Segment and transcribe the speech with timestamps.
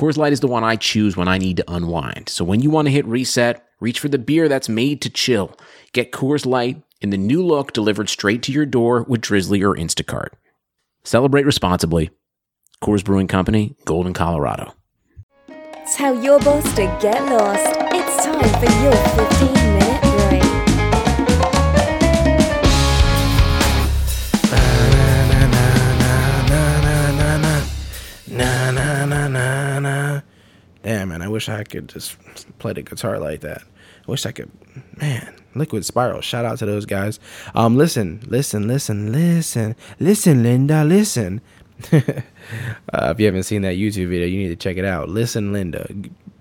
[0.00, 2.30] Coors Light is the one I choose when I need to unwind.
[2.30, 5.54] So when you want to hit reset, reach for the beer that's made to chill.
[5.92, 9.76] Get Coors Light in the new look delivered straight to your door with Drizzly or
[9.76, 10.28] Instacart.
[11.04, 12.08] Celebrate responsibly.
[12.82, 14.72] Coors Brewing Company, Golden, Colorado.
[15.94, 17.76] Tell your boss to get lost.
[17.92, 19.89] It's time for your 15 minute
[30.82, 32.16] Damn man, I wish I could just
[32.58, 33.62] play the guitar like that.
[33.62, 34.50] I wish I could.
[34.96, 36.20] Man, Liquid Spiral.
[36.20, 37.20] Shout out to those guys.
[37.54, 41.42] Um, listen, listen, listen, listen, listen, Linda, listen.
[41.92, 42.00] uh,
[42.92, 45.08] if you haven't seen that YouTube video, you need to check it out.
[45.08, 45.88] Listen, Linda.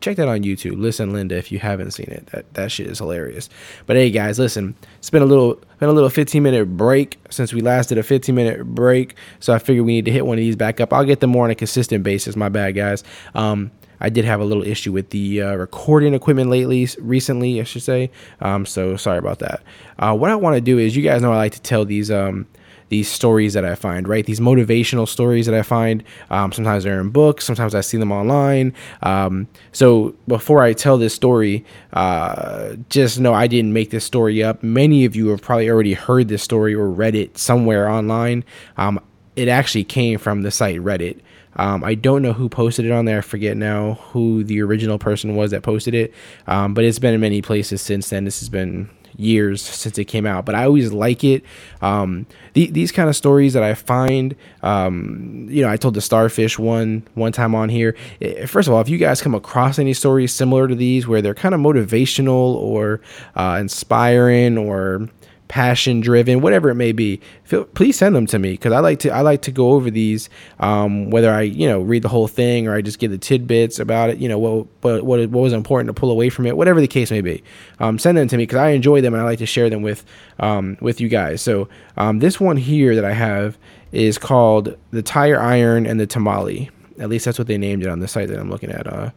[0.02, 0.80] Check that on YouTube.
[0.80, 2.28] Listen, Linda, if you haven't seen it.
[2.28, 3.50] That that shit is hilarious.
[3.86, 4.76] But hey, guys, listen.
[5.00, 8.04] It's been a little been a little 15 minute break since we last did a
[8.04, 9.16] 15 minute break.
[9.42, 10.94] So I figured we need to hit one of these back up.
[10.94, 12.38] I'll get them more on a consistent basis.
[12.38, 13.04] My bad, guys.
[13.36, 17.64] Um, I did have a little issue with the uh, recording equipment lately, recently, I
[17.64, 18.12] should say.
[18.42, 19.62] Um, so sorry about that.
[19.98, 22.10] Uh, what I want to do is, you guys know I like to tell these
[22.10, 22.48] um,
[22.90, 24.26] these stories that I find, right?
[24.26, 26.04] These motivational stories that I find.
[26.30, 28.74] Um, sometimes they're in books, sometimes I see them online.
[29.04, 34.44] Um, so before I tell this story, uh, just know I didn't make this story
[34.44, 34.62] up.
[34.64, 38.44] Many of you have probably already heard this story or read it somewhere online.
[38.78, 39.00] Um,
[39.36, 41.20] it actually came from the site Reddit.
[41.56, 43.20] Um, I don't know who posted it on there.
[43.20, 46.14] I forget now who the original person was that posted it.
[46.48, 48.26] Um, but it's been in many places since then.
[48.26, 51.44] This has been years since it came out, but I always like it.
[51.82, 56.02] Um, the, these kind of stories that I find, um, you know, I told the
[56.02, 57.96] starfish one one time on here.
[58.22, 61.22] Eh, First of all, if you guys come across any stories similar to these where
[61.22, 63.02] they're kind of motivational or
[63.36, 65.10] uh, inspiring or
[65.50, 69.00] passion driven whatever it may be feel, please send them to me because i like
[69.00, 70.30] to i like to go over these
[70.60, 73.80] um, whether i you know read the whole thing or i just get the tidbits
[73.80, 76.80] about it you know what what, what, was important to pull away from it whatever
[76.80, 77.44] the case may be.
[77.80, 79.82] Um, send them to me because i enjoy them and i like to share them
[79.82, 80.06] with
[80.40, 81.42] um, with you guys.
[81.42, 81.68] So
[81.98, 83.58] um, this one here that i have
[83.92, 86.70] is called the tire iron and the tamale.
[87.00, 89.10] At least that's what they named it on the site that i'm looking at uh,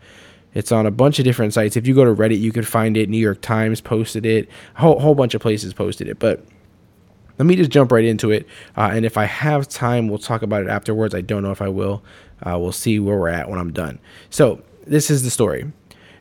[0.54, 1.76] it's on a bunch of different sites.
[1.76, 3.08] If you go to Reddit, you could find it.
[3.08, 4.48] New York Times posted it.
[4.76, 6.18] A whole, whole bunch of places posted it.
[6.18, 6.44] But
[7.38, 8.46] let me just jump right into it.
[8.76, 11.14] Uh, and if I have time, we'll talk about it afterwards.
[11.14, 12.02] I don't know if I will.
[12.42, 13.98] Uh, we'll see where we're at when I'm done.
[14.30, 15.72] So, this is the story.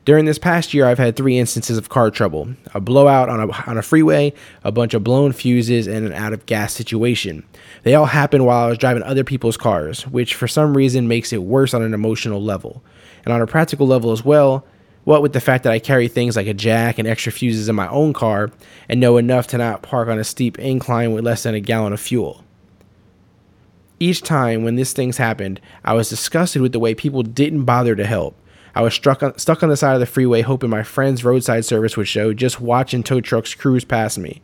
[0.03, 3.69] During this past year, I've had three instances of car trouble a blowout on a,
[3.69, 7.43] on a freeway, a bunch of blown fuses, and an out of gas situation.
[7.83, 11.31] They all happened while I was driving other people's cars, which for some reason makes
[11.31, 12.83] it worse on an emotional level.
[13.25, 14.65] And on a practical level as well,
[15.03, 17.75] what with the fact that I carry things like a jack and extra fuses in
[17.75, 18.51] my own car
[18.87, 21.93] and know enough to not park on a steep incline with less than a gallon
[21.93, 22.43] of fuel.
[23.99, 27.95] Each time when these things happened, I was disgusted with the way people didn't bother
[27.95, 28.35] to help.
[28.73, 31.65] I was struck on, stuck on the side of the freeway hoping my friend's roadside
[31.65, 34.41] service would show, just watching tow trucks cruise past me.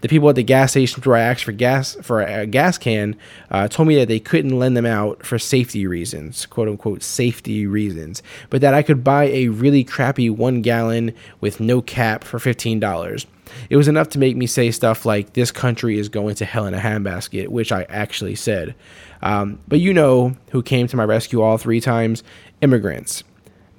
[0.00, 3.16] The people at the gas station where I asked for gas for a gas can
[3.50, 7.66] uh, told me that they couldn't lend them out for safety reasons, quote unquote safety
[7.66, 12.38] reasons, but that I could buy a really crappy one gallon with no cap for
[12.38, 13.26] fifteen dollars.
[13.68, 16.66] It was enough to make me say stuff like "This country is going to hell
[16.66, 18.74] in a handbasket," which I actually said.
[19.22, 22.22] Um, but you know who came to my rescue all three times?
[22.62, 23.22] Immigrants.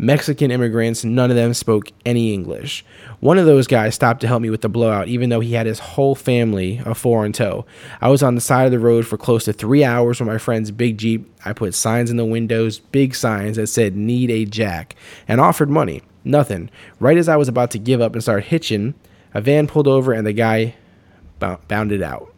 [0.01, 2.83] Mexican immigrants, none of them spoke any English.
[3.19, 5.67] One of those guys stopped to help me with the blowout, even though he had
[5.67, 7.67] his whole family of four in tow.
[8.01, 10.39] I was on the side of the road for close to three hours with my
[10.39, 11.31] friend's big Jeep.
[11.45, 14.95] I put signs in the windows, big signs that said, Need a jack,
[15.27, 16.01] and offered money.
[16.23, 16.71] Nothing.
[16.99, 18.95] Right as I was about to give up and start hitching,
[19.35, 20.73] a van pulled over and the guy
[21.37, 22.30] bounded out.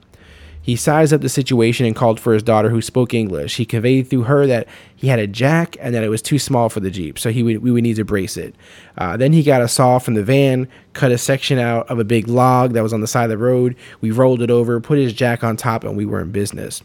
[0.64, 3.58] He sized up the situation and called for his daughter, who spoke English.
[3.58, 4.66] He conveyed through her that
[4.96, 7.44] he had a jack and that it was too small for the Jeep, so he
[7.44, 8.56] would, we would need to brace it.
[8.98, 12.06] Uh, then he got a saw from the van, cut a section out of a
[12.06, 13.76] big log that was on the side of the road.
[14.00, 16.82] We rolled it over, put his jack on top, and we were in business.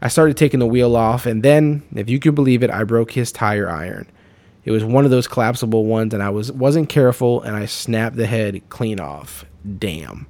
[0.00, 3.10] I started taking the wheel off, and then, if you could believe it, I broke
[3.10, 4.08] his tire iron.
[4.64, 8.16] It was one of those collapsible ones, and I was wasn't careful, and I snapped
[8.16, 9.44] the head clean off.
[9.78, 10.26] Damn.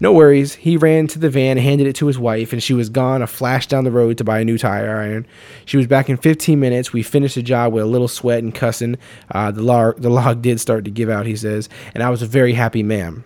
[0.00, 0.54] No worries.
[0.54, 3.22] He ran to the van, handed it to his wife, and she was gone.
[3.22, 5.26] A flash down the road to buy a new tire iron.
[5.64, 6.92] She was back in 15 minutes.
[6.92, 8.98] We finished the job with a little sweat and cussing.
[9.30, 11.26] Uh, the log, the log did start to give out.
[11.26, 13.22] He says, and I was a very happy man.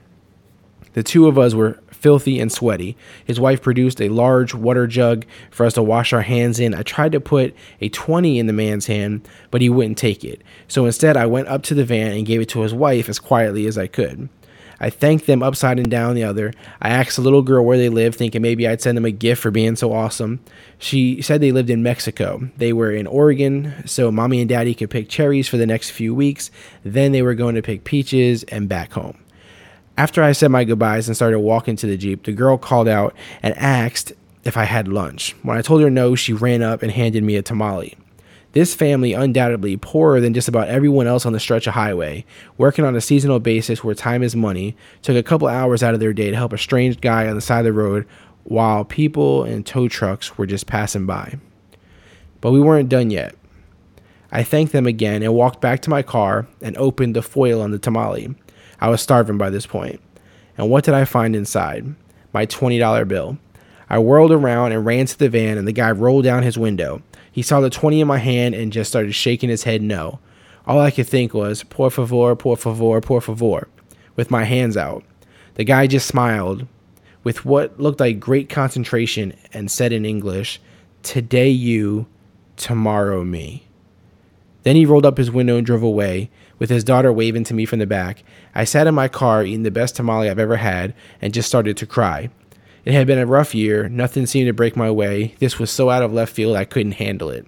[0.92, 2.96] The two of us were filthy and sweaty.
[3.24, 6.74] His wife produced a large water jug for us to wash our hands in.
[6.74, 10.42] I tried to put a 20 in the man's hand, but he wouldn't take it.
[10.68, 13.18] So instead, I went up to the van and gave it to his wife as
[13.18, 14.28] quietly as I could.
[14.78, 16.52] I thanked them upside and down the other.
[16.80, 19.42] I asked the little girl where they lived, thinking maybe I'd send them a gift
[19.42, 20.40] for being so awesome.
[20.78, 22.50] She said they lived in Mexico.
[22.56, 26.14] They were in Oregon, so mommy and daddy could pick cherries for the next few
[26.14, 26.50] weeks.
[26.84, 29.18] Then they were going to pick peaches and back home.
[29.98, 33.14] After I said my goodbyes and started walking to the Jeep, the girl called out
[33.42, 34.12] and asked
[34.44, 35.34] if I had lunch.
[35.42, 37.96] When I told her no, she ran up and handed me a tamale.
[38.56, 42.24] This family, undoubtedly poorer than just about everyone else on the stretch of highway,
[42.56, 46.00] working on a seasonal basis where time is money, took a couple hours out of
[46.00, 48.06] their day to help a strange guy on the side of the road
[48.44, 51.38] while people and tow trucks were just passing by.
[52.40, 53.34] But we weren't done yet.
[54.32, 57.72] I thanked them again and walked back to my car and opened the foil on
[57.72, 58.36] the tamale.
[58.80, 60.00] I was starving by this point.
[60.56, 61.94] And what did I find inside?
[62.32, 63.36] My $20 bill.
[63.90, 67.02] I whirled around and ran to the van, and the guy rolled down his window.
[67.36, 70.20] He saw the 20 in my hand and just started shaking his head no.
[70.66, 73.68] All I could think was, por favor, por favor, por favor,
[74.16, 75.04] with my hands out.
[75.56, 76.66] The guy just smiled
[77.24, 80.62] with what looked like great concentration and said in English,
[81.02, 82.06] Today you,
[82.56, 83.66] tomorrow me.
[84.62, 87.66] Then he rolled up his window and drove away, with his daughter waving to me
[87.66, 88.24] from the back.
[88.54, 91.76] I sat in my car eating the best tamale I've ever had and just started
[91.76, 92.30] to cry.
[92.86, 93.88] It had been a rough year.
[93.88, 95.34] Nothing seemed to break my way.
[95.40, 97.44] This was so out of left field I couldn't handle it.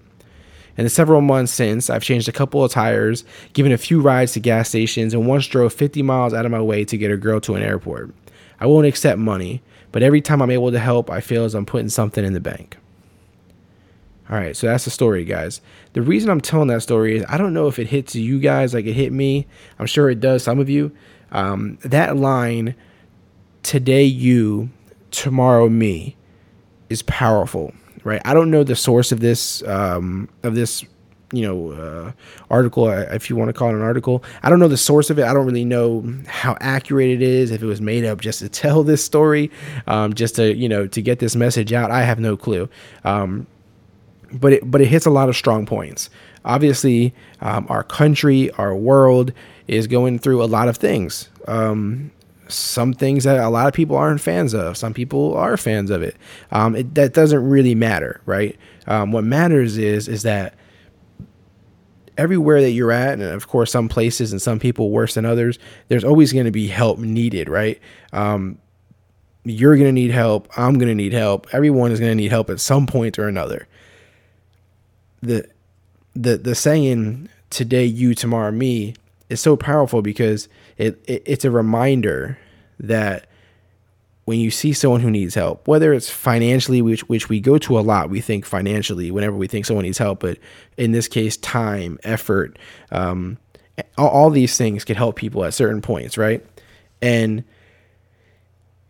[0.76, 4.32] In the several months since, I've changed a couple of tires, given a few rides
[4.32, 7.17] to gas stations, and once drove 50 miles out of my way to get a
[7.17, 8.12] girl to an airport.
[8.61, 9.62] I won't accept money,
[9.93, 12.40] but every time I'm able to help, I feel as I'm putting something in the
[12.40, 12.76] bank.
[14.29, 15.61] All right, so that's the story, guys.
[15.93, 18.75] The reason I'm telling that story is I don't know if it hits you guys
[18.75, 19.46] like it hit me.
[19.79, 20.90] I'm sure it does some of you.
[21.31, 22.75] Um, that line,
[23.62, 24.70] today you,
[25.11, 26.17] tomorrow me
[26.91, 27.73] is powerful,
[28.05, 28.21] right?
[28.25, 30.85] I don't know the source of this um, of this
[31.33, 32.13] you know uh,
[32.51, 34.25] article uh, if you want to call it an article.
[34.43, 35.25] I don't know the source of it.
[35.25, 38.49] I don't really know how accurate it is if it was made up just to
[38.49, 39.51] tell this story
[39.87, 41.91] um, just to you know to get this message out.
[41.91, 42.69] I have no clue.
[43.05, 43.47] Um,
[44.33, 46.11] but it but it hits a lot of strong points.
[46.45, 49.33] Obviously um, our country our world
[49.67, 51.29] is going through a lot of things.
[51.47, 52.11] Um,
[52.49, 54.77] some things that a lot of people aren't fans of.
[54.77, 56.17] Some people are fans of it.
[56.50, 58.56] Um, it that doesn't really matter, right?
[58.87, 60.55] Um, what matters is is that
[62.17, 65.59] everywhere that you're at, and of course some places and some people worse than others,
[65.89, 67.81] there's always going to be help needed, right?
[68.12, 68.59] Um,
[69.45, 70.49] you're going to need help.
[70.59, 71.47] I'm going to need help.
[71.53, 73.67] Everyone is going to need help at some point or another.
[75.23, 75.49] The
[76.15, 78.95] the the saying "today you, tomorrow me"
[79.29, 82.39] is so powerful because it, it it's a reminder
[82.81, 83.27] that
[84.25, 87.79] when you see someone who needs help, whether it's financially, which which we go to
[87.79, 90.39] a lot, we think financially whenever we think someone needs help, but
[90.77, 92.59] in this case, time, effort,
[92.93, 93.39] um,
[93.97, 96.45] all, all these things can help people at certain points, right?
[97.01, 97.45] And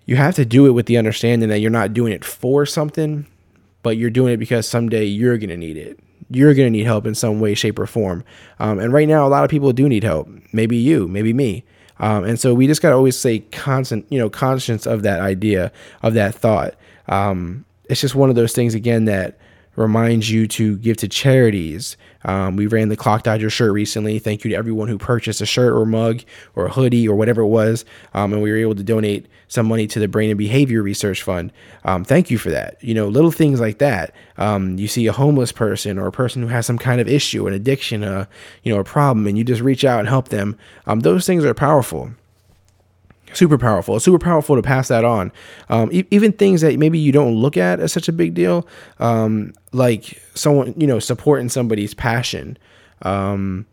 [0.07, 3.27] you have to do it with the understanding that you're not doing it for something,
[3.83, 7.07] but you're doing it because someday you're gonna need it you're going to need help
[7.07, 8.25] in some way, shape, or form.
[8.59, 10.29] Um, and right now, a lot of people do need help.
[10.53, 11.65] Maybe you, maybe me.
[12.01, 15.21] Um, and so we just got to always say constant, you know, conscience of that
[15.21, 15.73] idea,
[16.03, 16.75] of that thought.
[17.09, 19.39] Um, it's just one of those things, again, that
[19.79, 21.97] reminds you to give to charities.
[22.25, 24.19] Um, we ran the Clock Dodger shirt recently.
[24.19, 26.23] Thank you to everyone who purchased a shirt or mug
[26.57, 27.85] or a hoodie or whatever it was.
[28.13, 31.23] Um, and we were able to donate some money to the Brain and Behavior Research
[31.23, 31.53] Fund.
[31.85, 32.83] Um, thank you for that.
[32.83, 34.13] You know, little things like that.
[34.37, 37.47] Um, you see a homeless person or a person who has some kind of issue,
[37.47, 38.29] an addiction, a,
[38.65, 40.59] you know, a problem, and you just reach out and help them.
[40.87, 42.11] Um, those things are powerful
[43.35, 45.33] super powerful it's super powerful to pass that on.
[45.69, 48.67] Um, e- even things that maybe you don't look at as such a big deal
[48.99, 52.57] um, like someone you know supporting somebody's passion
[53.03, 53.67] um,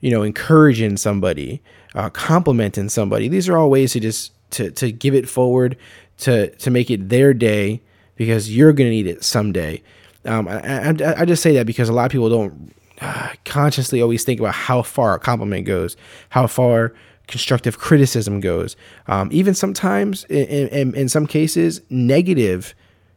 [0.00, 1.62] you know encouraging somebody
[1.94, 3.28] uh, complimenting somebody.
[3.28, 5.76] These are all ways to just to, to give it forward
[6.18, 7.82] to to make it their day
[8.16, 9.82] because you're gonna need it someday.
[10.24, 14.02] Um, I, I, I just say that because a lot of people don't uh, consciously
[14.02, 15.96] always think about how far a compliment goes
[16.30, 16.92] how far
[17.28, 18.76] constructive criticism goes.
[19.06, 22.74] Um, even sometimes, in, in, in, some cases, negative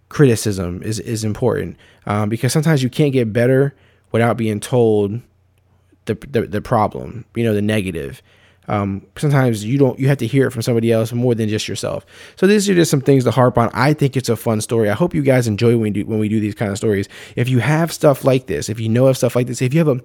[0.10, 3.74] criticism is, is important um, because sometimes you can't get better
[4.12, 5.22] without being told
[6.06, 8.22] the, the, the problem, you know, the negative.
[8.68, 11.68] um, sometimes you don't you have to hear it from somebody else more than just
[11.68, 12.06] yourself.
[12.36, 13.70] So these are just some things to harp on.
[13.74, 14.90] I think it's a fun story.
[14.90, 17.08] I hope you guys enjoy when we do when we do these kind of stories.
[17.36, 19.80] If you have stuff like this, if you know of stuff like this, if you
[19.80, 20.02] have a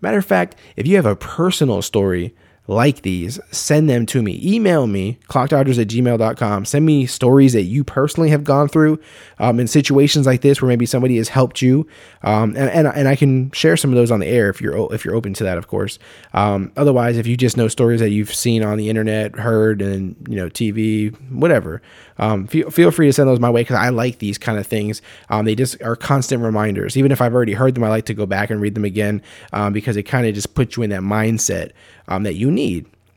[0.00, 2.34] matter of fact, if you have a personal story
[2.66, 4.40] like these, send them to me.
[4.44, 6.64] Email me, clockdodgers at gmail.com.
[6.64, 9.00] Send me stories that you personally have gone through
[9.40, 11.86] um, in situations like this where maybe somebody has helped you.
[12.22, 14.92] Um, and, and, and I can share some of those on the air if you're
[14.94, 15.98] if you're open to that, of course.
[16.32, 20.14] Um, otherwise, if you just know stories that you've seen on the internet, heard, and
[20.28, 21.82] you know TV, whatever,
[22.18, 24.66] um, feel, feel free to send those my way because I like these kind of
[24.66, 25.02] things.
[25.28, 26.96] Um, they just are constant reminders.
[26.96, 29.22] Even if I've already heard them, I like to go back and read them again
[29.52, 31.72] um, because it kind of just puts you in that mindset
[32.18, 32.59] that you need.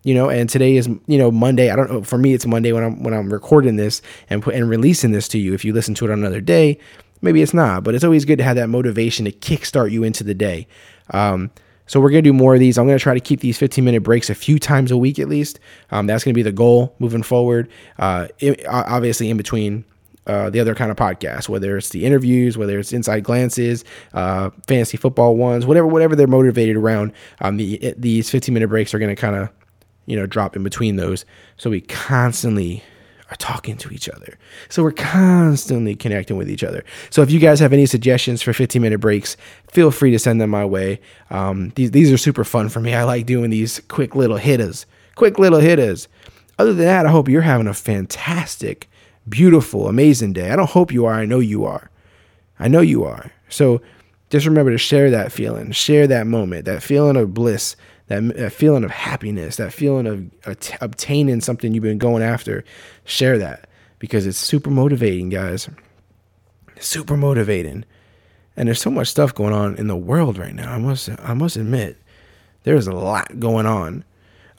[0.05, 1.69] You know, and today is you know Monday.
[1.69, 2.03] I don't know.
[2.03, 5.27] For me, it's Monday when I'm when I'm recording this and put and releasing this
[5.29, 5.53] to you.
[5.53, 6.77] If you listen to it on another day,
[7.21, 7.83] maybe it's not.
[7.83, 10.67] But it's always good to have that motivation to kickstart you into the day.
[11.11, 11.51] Um,
[11.85, 12.77] so we're gonna do more of these.
[12.77, 15.29] I'm gonna try to keep these 15 minute breaks a few times a week at
[15.29, 15.59] least.
[15.91, 17.69] Um, that's gonna be the goal moving forward.
[17.97, 19.85] Uh, it, obviously, in between
[20.27, 24.49] uh, the other kind of podcasts, whether it's the interviews, whether it's inside glances, uh,
[24.67, 27.11] fantasy football ones, whatever, whatever they're motivated around.
[27.41, 29.49] Um, the, these 15 minute breaks are going to kind of,
[30.05, 31.25] you know, drop in between those.
[31.57, 32.83] So we constantly
[33.29, 34.37] are talking to each other.
[34.69, 36.83] So we're constantly connecting with each other.
[37.09, 39.35] So if you guys have any suggestions for 15 minute breaks,
[39.71, 40.99] feel free to send them my way.
[41.31, 42.93] Um, these, these are super fun for me.
[42.93, 46.07] I like doing these quick little hitters, quick little hitters.
[46.59, 48.87] Other than that, I hope you're having a fantastic
[49.27, 50.51] beautiful, amazing day.
[50.51, 51.13] I don't hope you are.
[51.13, 51.89] I know you are.
[52.59, 53.31] I know you are.
[53.49, 53.81] So
[54.29, 57.75] just remember to share that feeling, share that moment, that feeling of bliss,
[58.07, 62.63] that, that feeling of happiness, that feeling of uh, obtaining something you've been going after.
[63.05, 65.69] Share that because it's super motivating, guys.
[66.79, 67.85] Super motivating.
[68.57, 70.73] And there's so much stuff going on in the world right now.
[70.73, 71.97] I must I must admit,
[72.63, 74.03] there's a lot going on.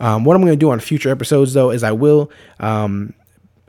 [0.01, 2.31] Um, what I'm going to do on future episodes, though, is I will
[2.61, 3.15] um,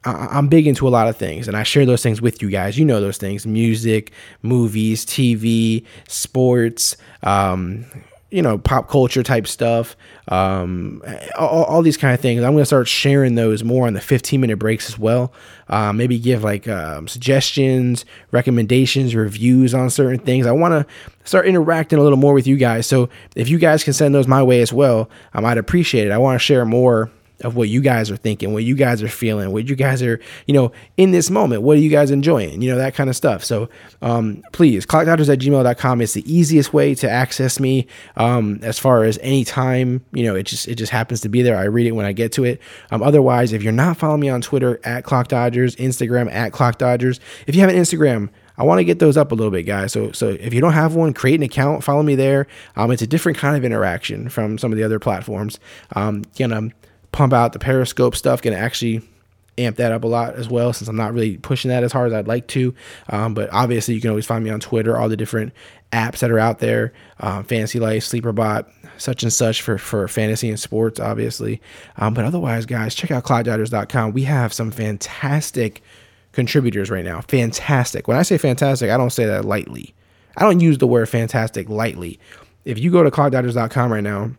[0.05, 2.77] I'm big into a lot of things and I share those things with you guys.
[2.77, 7.85] You know those things music, movies, TV, sports, um,
[8.31, 9.95] you know, pop culture type stuff,
[10.27, 11.01] um,
[11.37, 12.43] all, all, these kind of things.
[12.43, 15.31] I'm going to start sharing those more on the 15 minute breaks as well.
[15.69, 20.47] Uh, maybe give like um, suggestions, recommendations, reviews on certain things.
[20.47, 20.93] I want to
[21.23, 22.87] start interacting a little more with you guys.
[22.87, 26.11] So if you guys can send those my way as well, I might appreciate it.
[26.11, 27.11] I want to share more
[27.41, 30.19] of what you guys are thinking, what you guys are feeling, what you guys are,
[30.45, 31.61] you know, in this moment.
[31.61, 32.61] What are you guys enjoying?
[32.61, 33.43] You know, that kind of stuff.
[33.43, 33.69] So
[34.01, 39.03] um, please, clockdodgers at gmail.com is the easiest way to access me um, as far
[39.03, 41.57] as any time, you know, it just it just happens to be there.
[41.57, 42.61] I read it when I get to it.
[42.91, 47.55] Um, otherwise, if you're not following me on Twitter at clockdodgers, Instagram at clockdodgers, if
[47.55, 49.91] you have an Instagram, I want to get those up a little bit, guys.
[49.91, 52.47] So so if you don't have one, create an account, follow me there.
[52.75, 55.59] Um, it's a different kind of interaction from some of the other platforms.
[55.95, 56.69] Um, you know,
[57.15, 58.41] pump out the Periscope stuff.
[58.41, 59.01] To actually
[59.57, 62.11] amp that up a lot as well since I'm not really pushing that as hard
[62.11, 62.75] as I'd like to.
[63.09, 65.53] Um, but obviously, you can always find me on Twitter, all the different
[65.93, 66.91] apps that are out there
[67.21, 71.61] um, Fantasy Life, Sleeperbot, such and such for, for fantasy and sports, obviously.
[71.97, 74.11] Um, but otherwise, guys, check out clockdodgers.com.
[74.11, 75.81] We have some fantastic
[76.33, 77.21] contributors right now.
[77.21, 78.09] Fantastic.
[78.09, 79.95] When I say fantastic, I don't say that lightly.
[80.35, 82.19] I don't use the word fantastic lightly.
[82.65, 84.31] If you go to clockdodgers.com right now,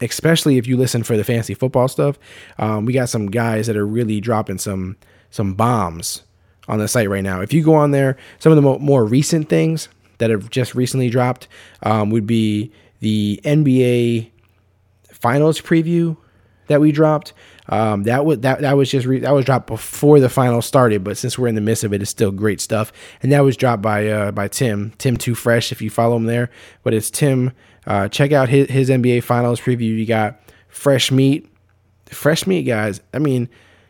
[0.00, 2.18] especially if you listen for the fantasy football stuff.
[2.58, 4.96] Um, we got some guys that are really dropping some
[5.30, 6.22] some bombs
[6.68, 7.40] on the site right now.
[7.40, 9.88] If you go on there, some of the mo- more recent things
[10.18, 11.48] that have just recently dropped
[11.82, 14.30] um, would be the NBA
[15.10, 16.16] Finals preview
[16.70, 17.32] that we dropped.
[17.68, 21.04] Um, that was that that was just re- that was dropped before the finals started,
[21.04, 22.92] but since we're in the midst of it, it's still great stuff.
[23.22, 26.24] And that was dropped by uh, by Tim Tim Too Fresh if you follow him
[26.24, 26.48] there.
[26.84, 27.52] But it's Tim
[27.86, 29.96] uh, check out his, his NBA Finals preview.
[29.96, 31.48] You got fresh meat,
[32.06, 33.00] fresh meat, guys.
[33.12, 33.48] I mean,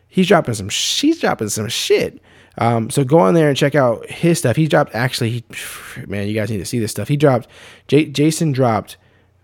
[0.08, 0.70] he's dropping some.
[0.70, 2.20] She's dropping some shit.
[2.58, 4.56] Um, so go on there and check out his stuff.
[4.56, 5.44] He dropped actually, he,
[6.06, 7.08] man, you guys need to see this stuff.
[7.08, 7.46] He dropped.
[7.88, 8.96] J- Jason dropped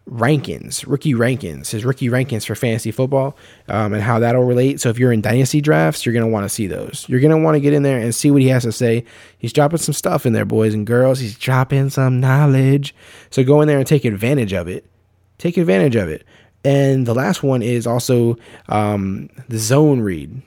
[0.08, 3.36] rankings, rookie rankings, his rookie rankings for fantasy football,
[3.68, 4.80] um, and how that'll relate.
[4.80, 7.04] So if you're in dynasty drafts, you're gonna want to see those.
[7.08, 9.04] You're gonna want to get in there and see what he has to say.
[9.38, 11.18] He's dropping some stuff in there, boys and girls.
[11.18, 12.94] He's dropping some knowledge.
[13.30, 14.88] So go in there and take advantage of it.
[15.38, 16.24] Take advantage of it.
[16.64, 18.36] And the last one is also
[18.68, 20.42] um, the zone read.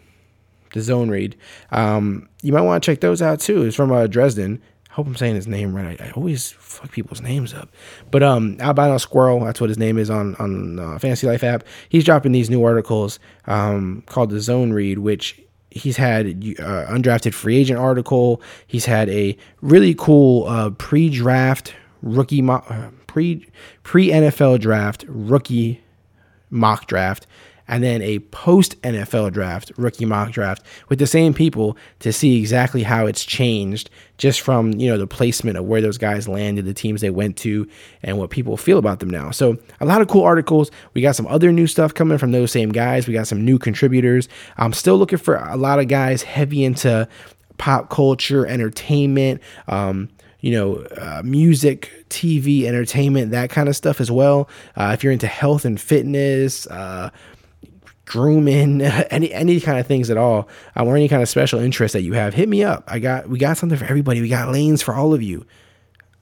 [0.74, 1.36] The zone read.
[1.72, 3.64] Um, you might want to check those out too.
[3.64, 4.62] It's from uh, Dresden
[5.00, 6.00] hope I'm saying his name right.
[6.02, 7.70] I, I, always fuck people's names up.
[8.12, 11.64] But um, Albino Squirrel, that's what his name is on on uh, Fantasy Life app.
[11.88, 15.42] He's dropping these new articles um, called the Zone Read, which
[15.72, 18.42] he's had uh, undrafted free agent article.
[18.68, 23.48] He's had a really cool uh, pre-draft rookie mo- uh, pre
[23.84, 25.82] pre NFL draft rookie
[26.50, 27.26] mock draft
[27.70, 32.38] and then a post NFL draft, rookie mock draft with the same people to see
[32.38, 36.66] exactly how it's changed just from, you know, the placement of where those guys landed,
[36.66, 37.70] the teams they went to,
[38.02, 39.30] and what people feel about them now.
[39.30, 40.72] So, a lot of cool articles.
[40.96, 43.08] We got some other new stuff coming from those same guys.
[43.08, 44.28] We got some new contributors.
[44.58, 47.08] I'm still looking for a lot of guys heavy into
[47.60, 50.10] pop culture, entertainment, um,
[50.40, 54.50] you know, uh, music, TV, entertainment, that kind of stuff as well.
[54.76, 57.12] Uh, if you're into health and fitness, uh,
[58.10, 62.02] grooming, any any kind of things at all, or any kind of special interest that
[62.02, 62.84] you have, hit me up.
[62.88, 64.20] I got we got something for everybody.
[64.22, 65.46] We got lanes for all of you.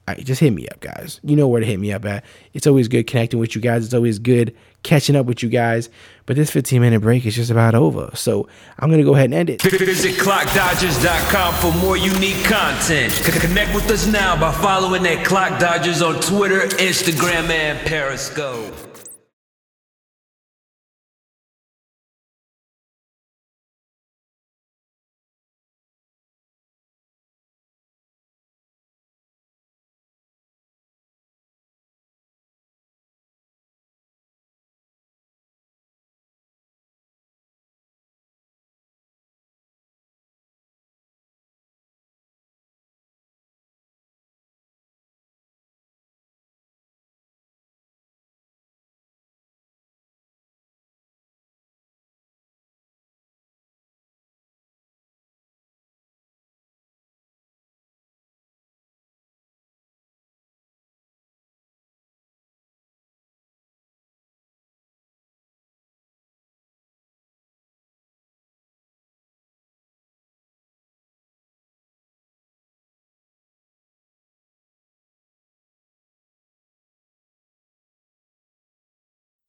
[0.08, 1.20] I, just hit me up, guys.
[1.22, 2.24] You know where to hit me up at.
[2.54, 3.84] It's always good connecting with you guys.
[3.84, 5.90] It's always good catching up with you guys.
[6.24, 8.10] But this 15 minute break is just about over.
[8.14, 9.60] So I'm going to go ahead and end it.
[9.60, 13.12] Visit clockdodgers.com for more unique content.
[13.22, 18.87] Connect with us now by following at Clock Dodgers on Twitter, Instagram, and Periscope.